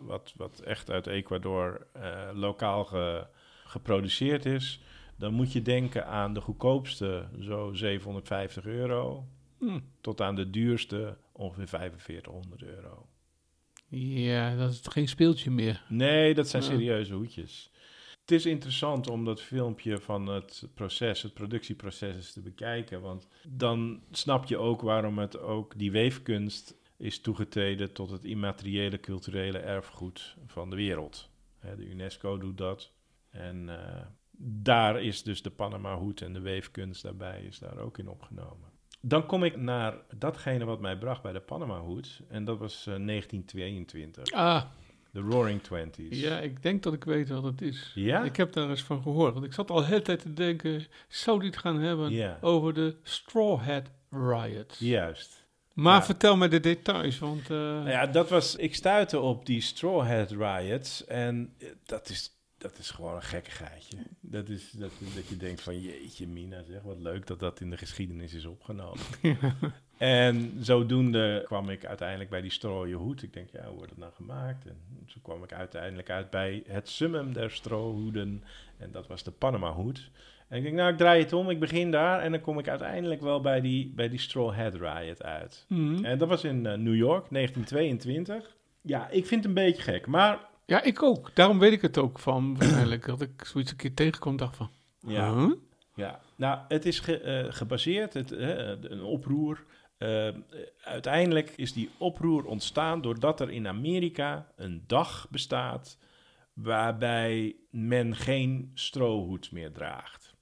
[0.01, 2.03] wat, wat echt uit Ecuador eh,
[2.35, 3.27] lokaal ge-
[3.65, 4.81] geproduceerd is.
[5.17, 9.25] Dan moet je denken aan de goedkoopste, zo 750 euro,
[9.59, 9.79] Hm.
[10.01, 13.09] tot aan de duurste, ongeveer 4500 euro.
[13.89, 15.85] Ja, dat is geen speeltje meer.
[15.89, 17.71] Nee, dat zijn serieuze hoedjes.
[18.21, 23.01] Het is interessant om dat filmpje van het proces, het productieproces eens te bekijken.
[23.01, 29.01] Want dan snap je ook waarom het ook die weefkunst is toegetreden tot het immateriële
[29.01, 31.31] culturele erfgoed van de wereld.
[31.61, 32.93] De UNESCO doet dat.
[33.31, 34.07] En eh,
[34.43, 38.70] daar is dus de Panama-hoed en de weefkunst daarbij is daar ook in opgenomen.
[39.01, 42.21] Dan kom ik naar datgene wat mij bracht bij de Panama-hoed.
[42.29, 44.33] En dat was eh, 1922.
[44.33, 44.63] Ah,
[45.13, 46.21] De Roaring Twenties.
[46.21, 47.93] ja, ik denk dat ik weet wat het is.
[47.95, 48.23] Ja?
[48.23, 49.33] Ik heb daar eens van gehoord.
[49.35, 52.39] Want ik zat al de hele tijd te denken, zou die het gaan hebben Ja.
[52.41, 54.77] over de Straw Hat Riot?
[54.79, 55.39] Juist.
[55.73, 56.03] Maar Ja.
[56.05, 57.43] vertel me de details, want...
[57.43, 58.57] eh, Nou ja, dat was...
[58.57, 63.23] Ik stuitte op die Straw Hat Riots en eh, dat is, dat is gewoon een
[63.23, 63.97] gekkigheidje.
[64.21, 67.71] Dat is dat, dat je denkt van, jeetje mina zeg, wat leuk dat dat in
[67.71, 69.05] de geschiedenis is opgenomen.
[70.01, 73.23] En zodoende kwam ik uiteindelijk bij die strooien hoed.
[73.23, 74.67] Ik denk, ja, hoe wordt het nou gemaakt?
[74.67, 78.45] En zo kwam ik uiteindelijk uit bij het summum der strohoeden.
[78.79, 80.11] En dat was de Panama hoed.
[80.49, 82.21] En ik denk, nou, ik draai het om, ik begin daar.
[82.21, 85.65] En dan kom ik uiteindelijk wel bij die, bij die Straw Hat Riot uit.
[85.69, 86.05] mhm.
[86.05, 88.57] En dat was in eh, New York, 1922.
[88.81, 90.49] Ja, ik vind het een beetje gek, maar...
[90.71, 91.31] Ja, ik ook.
[91.35, 93.07] Daarom weet ik het ook van waarschijnlijk.
[93.07, 94.71] dat ik zoiets een keer tegenkom dacht van...
[95.01, 95.53] Ja, huh?
[95.95, 96.21] ja.
[96.37, 99.65] nou, het is ge- eh, gebaseerd, het, een oproer.
[99.99, 100.29] Eh,
[100.83, 105.99] uiteindelijk is die oproer ontstaan doordat er in Amerika een dag bestaat...
[106.53, 110.35] waarbij men geen strohoed meer draagt.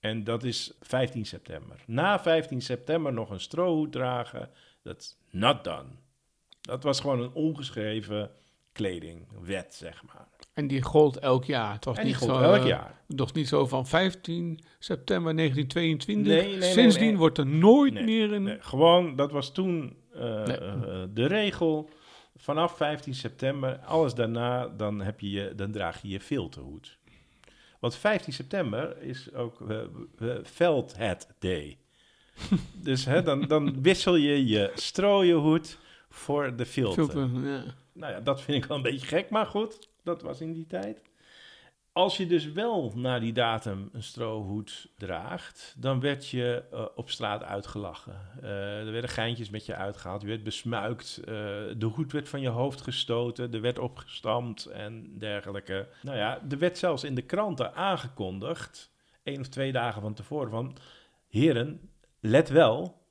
[0.00, 1.84] En dat is 15 september.
[1.86, 4.50] Na 15 september nog een strohoed dragen,
[4.82, 5.88] that's not done.
[6.60, 8.30] Dat was gewoon een ongeschreven
[8.72, 10.28] kledingwet, zeg maar.
[10.54, 11.72] En die gold elk jaar.
[11.72, 13.00] Het was En die niet gold zo, elk eh, jaar.
[13.06, 16.32] Was niet zo van 15 september 1922.
[16.32, 17.16] Nee, nee, Sindsdien nee.
[17.16, 18.62] wordt er nooit meer een...
[18.62, 21.90] Gewoon, dat was toen eh, eh, de regel.
[22.36, 26.98] Vanaf 15 september, alles daarna, dan, heb je je, dan draag je je filterhoed.
[27.80, 29.78] Want 15 september is ook eh,
[30.42, 31.78] Veldhead Day.
[32.82, 35.78] dus hè, dan, dan wissel je je strooienhoed
[36.12, 37.08] voor de filter.
[37.08, 37.64] filter, ja.
[37.92, 40.66] Nou ja, dat vind ik wel een beetje gek, maar goed, dat was in die
[40.66, 41.02] tijd.
[41.92, 47.10] Als je dus wel na die datum een strohoed draagt, dan werd je eh, op
[47.10, 48.20] straat uitgelachen.
[48.42, 51.34] Eh, er werden geintjes met je uitgehaald, je werd besmuikt, eh,
[51.76, 55.88] de hoed werd van je hoofd gestoten, er werd opgestampt en dergelijke.
[56.02, 60.50] Nou ja, er werd zelfs in de kranten aangekondigd, één of twee dagen van tevoren,
[60.50, 60.76] van...
[61.28, 63.06] Heren, let wel,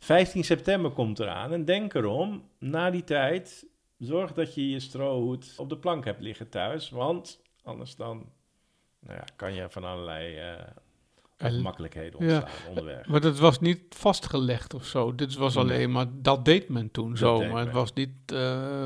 [0.00, 5.54] 15 september komt eraan en denk erom, na die tijd Zorg dat je je strohoed
[5.56, 8.28] op de plank hebt liggen thuis, want anders dan
[9.00, 10.54] nou ja, kan je van allerlei eh
[11.36, 12.40] En- ongemakkelijkheden ja.
[12.40, 13.06] ontstaan onderweg.
[13.06, 15.14] Maar dat was niet vastgelegd of zo.
[15.14, 15.64] Dit was Nee.
[15.64, 17.44] alleen maar, dat deed men toen zo.
[17.48, 18.84] Maar het was niet eh,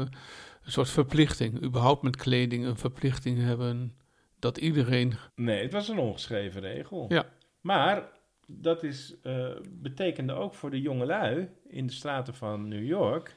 [0.65, 1.63] een soort verplichting.
[1.63, 3.97] Überhaupt met kleding een verplichting hebben
[4.39, 5.15] dat iedereen...
[5.35, 7.05] Nee, het was een ongeschreven regel.
[7.09, 7.27] Ja.
[7.61, 8.09] Maar
[8.47, 13.37] dat is, eh, betekende ook voor de jongelui in de straten van New York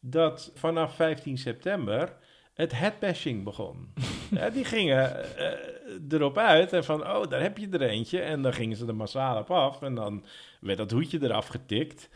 [0.00, 2.16] dat vanaf 15 september
[2.54, 3.92] het headbashing begon.
[4.30, 5.52] ja, die gingen eh,
[6.08, 8.20] erop uit en van, oh, daar heb je er eentje.
[8.20, 10.24] En dan gingen ze er massaal op af en dan
[10.60, 12.08] werd dat hoedje eraf getikt.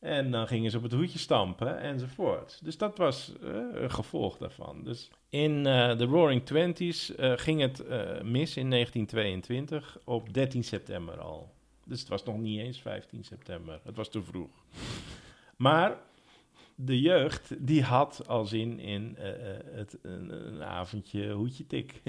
[0.00, 2.60] En dan gingen ze op het hoedje stampen enzovoort.
[2.62, 4.82] Dus dat was eh, een gevolg daarvan.
[4.82, 7.78] Dus in de Roaring Twenties ging het
[8.22, 11.54] mis in 1922 op 13 september al.
[11.86, 13.80] Dus het was nog niet eens 15 september.
[13.84, 14.64] Het was te vroeg.
[15.56, 15.96] Maar
[16.74, 22.00] de jeugd, die had al zin in eh, eh, het, een, een avondje hoedje tik.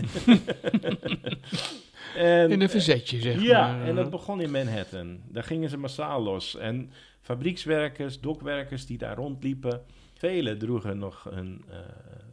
[2.15, 3.87] en, in een verzetje, zeg ja, maar.
[3.87, 5.21] en dat begon in Manhattan.
[5.27, 6.55] Daar gingen ze massaal los.
[6.55, 11.79] En fabriekswerkers, dokwerkers die daar rondliepen, velen droegen nog een eh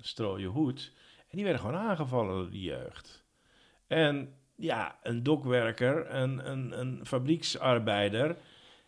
[0.04, 0.92] strooien hoed.
[1.18, 3.24] En die werden gewoon aangevallen door die jeugd.
[3.86, 8.36] En ja, een dokwerker, een, een, een fabrieksarbeider.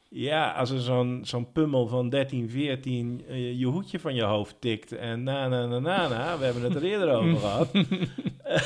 [0.09, 4.57] Ja, als er zo'n zo'n pummel van 13, 14 eh, je hoedje van je hoofd
[4.61, 7.71] tikt en na, na, na, na, na, we hebben het er eerder over gehad,
[8.43, 8.63] eh,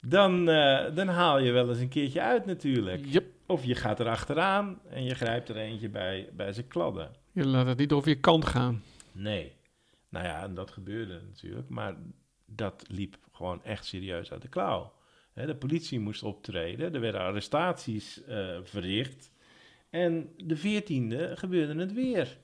[0.00, 3.04] dan, eh, dan haal je wel eens een keertje uit natuurlijk.
[3.06, 3.24] Yep.
[3.46, 7.10] Of je gaat er achteraan en je grijpt er eentje bij, bij zijn kladden.
[7.32, 8.82] Je laat het niet over je kant gaan.
[9.12, 9.52] Nee.
[10.08, 11.94] Nou ja, en dat gebeurde natuurlijk, maar
[12.46, 14.92] dat liep gewoon echt serieus uit de klauw.
[15.32, 19.32] Hè, de politie moest optreden, er werden arrestaties eh, verricht.
[19.90, 22.38] En de veertiende gebeurde het weer.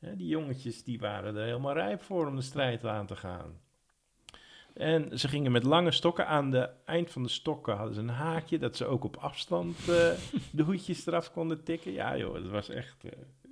[0.00, 3.60] Hè, die jongetjes die waren er helemaal rijp voor om de strijd aan te gaan.
[4.74, 6.26] En ze gingen met lange stokken.
[6.26, 8.58] Aan de eind van de stokken hadden ze een haakje...
[8.58, 10.10] dat ze ook op afstand eh,
[10.50, 11.92] de hoedjes eraf konden tikken.
[11.92, 13.04] Ja joh, het was echt...
[13.04, 13.10] eh,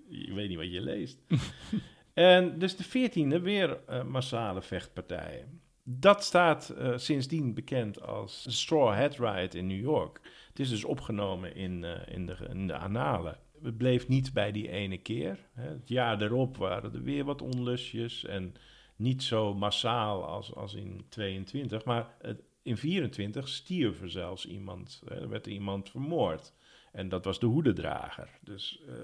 [0.08, 1.18] je weet niet wat je leest.
[2.14, 5.60] en dus de veertiende weer massale vechtpartijen.
[5.84, 10.20] Dat staat eh, sindsdien bekend als Straw Hat Riot in New York.
[10.48, 13.38] Het is dus opgenomen in, eh, in, de, in de annalen.
[13.62, 15.38] Het bleef niet bij die ene keer.
[15.52, 15.68] Hè.
[15.68, 18.24] Het jaar daarop waren er weer wat onlustjes.
[18.24, 18.54] En
[18.96, 21.84] niet zo massaal als, als in 22.
[21.84, 22.16] Maar
[22.62, 25.02] in 24 stierf er zelfs iemand.
[25.04, 25.20] Hè.
[25.20, 26.52] Er werd iemand vermoord.
[26.92, 28.28] En dat was de hoedendrager.
[28.40, 28.94] Dus eh,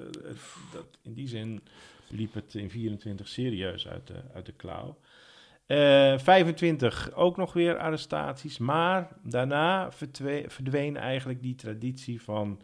[0.72, 1.60] dat, in die zin
[2.08, 4.98] liep het in 24 serieus uit de, uit de klauw.
[5.68, 8.58] Eh, 25 ook nog weer arrestaties.
[8.58, 12.62] Maar daarna verdwe- verdween eigenlijk die traditie van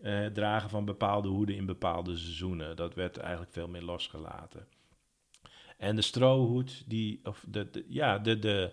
[0.00, 2.76] eh, dragen van bepaalde hoeden in bepaalde seizoenen.
[2.76, 4.66] Dat werd eigenlijk veel meer losgelaten.
[5.76, 8.72] En de strohoed, die, of de, ja, de, de,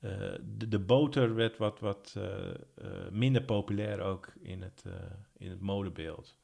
[0.00, 0.10] eh,
[0.56, 2.54] de, de boter werd wat, wat eh, eh,
[3.10, 4.92] minder populair ook in het, eh,
[5.36, 6.36] in het modebeeld.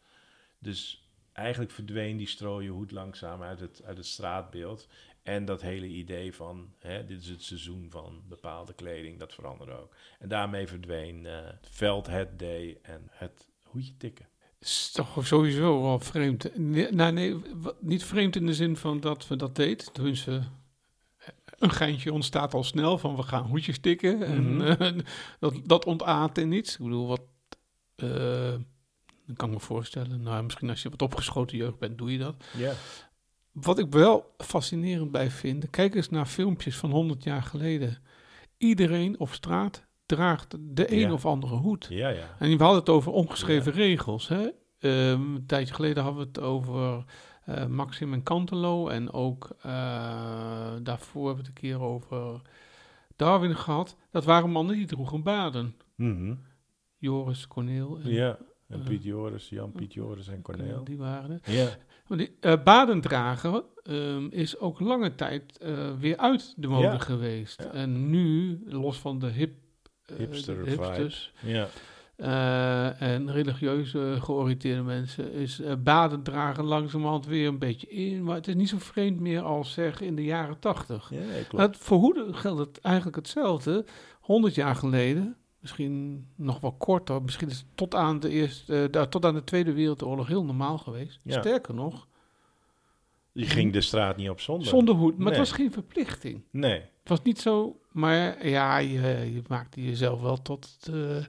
[0.58, 4.88] Dus eigenlijk verdween die strooien hoed langzaam uit het, uit het straatbeeld.
[5.24, 9.72] En dat hele idee van, hè, dit is het seizoen van bepaalde kleding, dat veranderde
[9.72, 9.94] ook.
[10.18, 14.28] En daarmee verdween eh het veld, het day en het hoedje tikken.
[14.60, 16.56] is toch sowieso wel vreemd.
[16.56, 17.36] Nee, nou, nee,
[17.80, 19.94] niet vreemd in de zin van dat we dat deed.
[19.94, 20.42] Tenminste,
[21.58, 24.22] een geintje ontstaat al snel van we gaan hoedjes tikken.
[24.22, 24.60] En Mhm.
[24.82, 24.92] eh,
[25.40, 26.52] dat, dat ontaart in.
[26.52, 27.22] Ik bedoel, wat...
[27.96, 28.54] eh,
[29.26, 30.22] dan kan ik me voorstellen.
[30.22, 32.44] Nou, misschien als je wat opgeschoten jeugd bent, doe je dat.
[32.56, 32.72] Ja.
[33.54, 37.96] Wat ik wel fascinerend bij vind, kijk eens naar filmpjes van 100 jaar geleden.
[38.58, 41.12] Iedereen op straat draagt de een Ja.
[41.12, 41.86] of andere hoed.
[41.90, 42.36] Ja, ja.
[42.38, 44.28] En we hadden het over ongeschreven regels.
[44.28, 44.48] Hè?
[44.78, 47.04] Ehm, een tijdje geleden hadden we het over
[47.44, 48.88] eh, Maxim en Cantelo.
[48.88, 49.72] En ook eh,
[50.82, 52.40] daarvoor hebben we het een keer over
[53.16, 53.96] Darwin gehad.
[54.10, 55.74] Dat waren mannen die droegen baden.
[55.96, 56.34] Mhm.
[56.96, 58.38] Joris, Corneel en Ja,
[58.68, 60.84] en Eh, Piet Joris, Jan Piet Joris en Corneel.
[60.84, 61.52] die waren er.
[61.52, 61.68] Ja,
[62.08, 62.30] die,
[62.64, 66.98] baden dragen ehm, is ook lange tijd eh, weer uit de mode Ja.
[66.98, 67.62] geweest.
[67.62, 67.70] Ja.
[67.70, 69.52] En nu, los van de hip,
[70.16, 70.84] Hipster de vibe.
[70.84, 71.68] hipsters ja.
[72.98, 78.24] en religieuze georiënteerde mensen, is baden dragen langzamerhand weer een beetje in.
[78.24, 81.10] Maar het is niet zo vreemd meer als zeg in de jaren tachtig.
[81.10, 81.76] ja nee, klopt.
[81.76, 83.84] Voor hoeden geldt het eigenlijk hetzelfde.
[84.20, 89.02] 100 jaar geleden, misschien nog wel korter, misschien is het tot aan de, eerste, eh,
[89.02, 91.20] tot aan de Tweede Wereldoorlog heel normaal geweest.
[91.22, 91.40] Ja.
[91.40, 92.06] Sterker nog,
[93.32, 94.66] Die ging de straat niet op zonder.
[94.66, 95.16] zonder hoed.
[95.18, 95.38] Maar Nee.
[95.38, 96.42] het was geen verplichting.
[96.50, 96.80] Nee.
[96.80, 99.00] Het was niet zo, maar ja, je,
[99.34, 101.24] je maakte jezelf wel tot eh,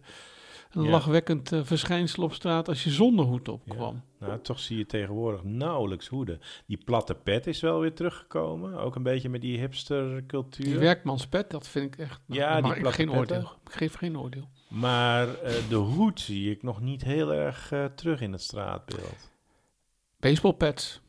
[0.76, 0.90] een Ja.
[0.90, 4.04] lachwekkend eh, verschijnsel op straat als je zonder hoed opkwam.
[4.20, 6.40] Nou, toch zie je tegenwoordig nauwelijks hoeden.
[6.66, 8.78] Die platte pet is wel weer teruggekomen.
[8.80, 10.66] Ook een beetje met die hipstercultuur.
[10.66, 12.22] Die werkmanspet, dat vind ik echt.
[12.26, 13.36] nou, Ja, mag ik platte geen petten.
[13.38, 13.52] oordeel.
[13.66, 14.50] Ik geef geen oordeel.
[14.68, 19.32] Maar eh, de hoed zie ik nog niet heel erg eh, terug in het straatbeeld.
[20.20, 21.02] Baseballpads.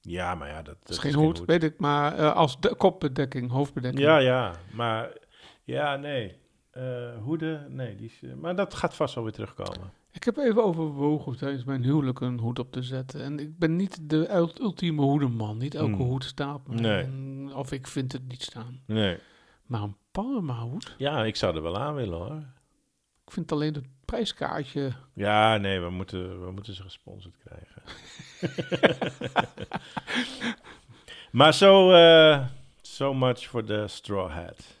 [0.00, 4.02] Ja, maar ja, dat, Dat is geen hoed, weet ik, maar als de kopbedekking, hoofdbedekking.
[4.02, 5.12] Ja, ja, maar
[5.64, 6.40] ja, nee.
[6.72, 7.96] Eh, hoeden, nee.
[7.96, 9.92] Die is, eh, maar dat gaat vast wel weer terugkomen.
[10.10, 13.22] Ik heb even overwogen tijdens mijn huwelijk een hoed op te zetten.
[13.22, 15.58] En ik ben niet de ul- ultieme hoedeman.
[15.58, 16.00] Niet elke Hmm.
[16.06, 16.74] hoed staat me.
[16.74, 17.02] Nee.
[17.02, 18.80] En- Of ik vind het niet staan.
[18.86, 19.18] Nee.
[19.66, 20.94] Maar een Palma-hoed?
[20.98, 22.42] Ja, ik zou er wel aan willen hoor.
[23.24, 24.92] Ik vind alleen het prijskaartje...
[25.14, 27.82] Ja, nee, we moeten, we moeten ze gesponsord krijgen.
[31.38, 32.46] maar zo, eh
[32.82, 34.80] so much for the straw hat.